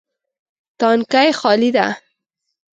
[0.79, 1.87] تانکی خالي ده